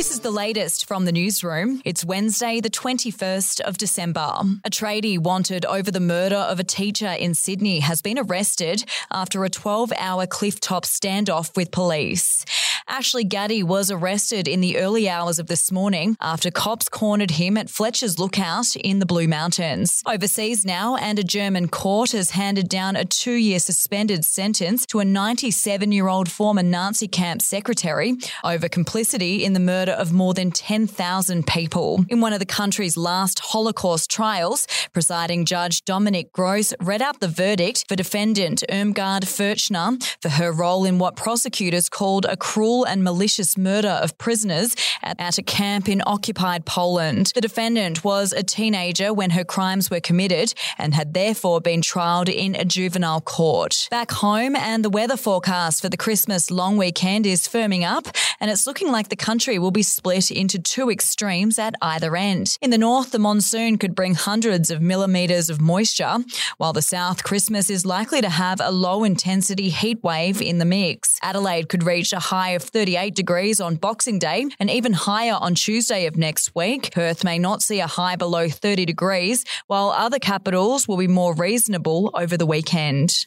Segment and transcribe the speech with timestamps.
[0.00, 1.82] This is the latest from the newsroom.
[1.84, 4.32] It's Wednesday, the 21st of December.
[4.64, 9.44] A tradie wanted over the murder of a teacher in Sydney has been arrested after
[9.44, 12.46] a 12 hour clifftop standoff with police.
[12.88, 17.56] Ashley Gaddy was arrested in the early hours of this morning after cops cornered him
[17.56, 20.02] at Fletcher's Lookout in the Blue Mountains.
[20.06, 24.98] Overseas now, and a German court has handed down a two year suspended sentence to
[24.98, 30.34] a 97 year old former Nazi camp secretary over complicity in the murder of more
[30.34, 32.04] than 10,000 people.
[32.08, 37.28] In one of the country's last Holocaust trials, presiding judge Dominik Gross read out the
[37.28, 43.04] verdict for defendant Irmgard Furchner for her role in what prosecutors called a cruel and
[43.04, 47.32] malicious murder of prisoners at, a camp in occupied Poland.
[47.34, 52.28] The defendant was a teenager when her crimes were committed and had therefore been trialled
[52.28, 53.88] in a juvenile court.
[53.90, 58.08] Back home, and the weather forecast for the Christmas long weekend is firming up,
[58.40, 62.56] and it's looking like the country will be split into two extremes at either end.
[62.60, 66.18] In the north, the monsoon could bring hundreds of millimetres of moisture,
[66.58, 70.64] while the south, Christmas is likely to have a low intensity heat wave in the
[70.64, 71.18] mix.
[71.22, 75.54] Adelaide could reach a high of 38 degrees on Boxing Day and even higher on
[75.54, 76.92] Tuesday of next week.
[76.92, 81.34] Perth may not see a high below 30 degrees, while other capitals will be more
[81.34, 83.26] reasonable over the weekend.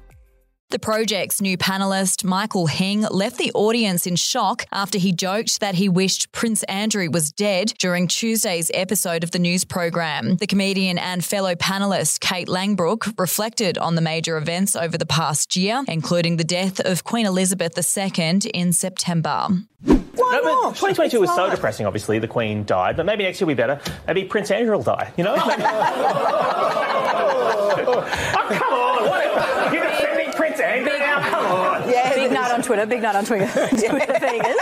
[0.71, 5.75] The project's new panelist, Michael Hing, left the audience in shock after he joked that
[5.75, 10.37] he wished Prince Andrew was dead during Tuesday's episode of the news program.
[10.37, 15.57] The comedian and fellow panelist, Kate Langbroek, reflected on the major events over the past
[15.57, 19.49] year, including the death of Queen Elizabeth II in September.
[19.83, 22.17] No, but 2022 was so depressing, obviously.
[22.17, 23.81] The Queen died, but maybe next year will be better.
[24.07, 25.35] Maybe Prince Andrew will die, you know?
[27.87, 29.73] oh, come on, what?
[29.73, 31.29] You're defending Prince Andrew now?
[31.29, 31.87] Come on.
[31.87, 32.85] big night on Twitter.
[32.85, 33.67] Big night on Twitter.
[33.69, 34.55] Twitter fingers.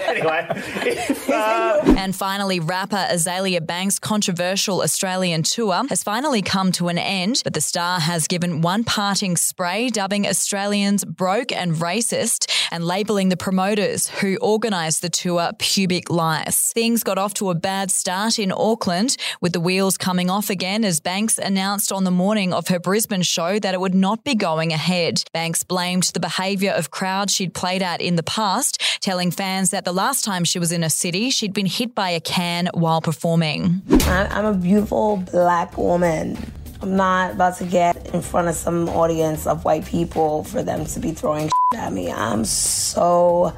[0.00, 0.46] Anyway,
[0.86, 6.96] if, uh, And finally, rapper Azealia Banks' controversial Australian tour has finally come to an
[6.96, 12.82] end, but the star has given one parting spray, dubbing Australians broke and racist and
[12.82, 16.72] labelling the promoters who organised the tour pubic lice.
[16.72, 20.82] Things got off to a bad start in Auckland, with the wheels coming off again
[20.82, 24.34] as Banks announced on the morning of her Brisbane show that it would not be
[24.34, 25.22] going ahead.
[25.34, 29.84] Banks blamed the behaviour of crowds she'd played at in the past, telling fans that
[29.84, 33.00] the last time she was in a city, she'd been hit by a can while
[33.00, 33.82] performing.
[34.02, 36.38] I'm a beautiful black woman.
[36.80, 40.84] I'm not about to get in front of some audience of white people for them
[40.84, 42.10] to be throwing at me.
[42.12, 43.56] I'm so.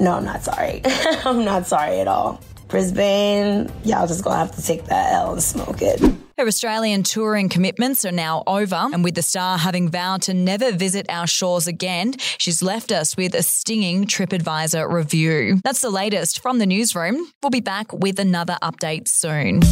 [0.00, 0.82] No, I'm not sorry.
[1.24, 2.40] I'm not sorry at all.
[2.68, 6.00] Brisbane, y'all just gonna have to take that L and smoke it.
[6.38, 10.70] Her Australian touring commitments are now over, and with the star having vowed to never
[10.70, 15.58] visit our shores again, she's left us with a stinging TripAdvisor review.
[15.64, 17.26] That's the latest from the newsroom.
[17.42, 19.62] We'll be back with another update soon.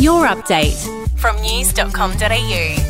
[0.00, 0.74] Your update
[1.16, 2.89] from news.com.au.